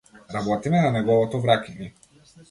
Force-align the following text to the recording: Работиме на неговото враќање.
Работиме 0.35 0.79
на 0.85 0.89
неговото 0.95 1.41
враќање. 1.43 1.91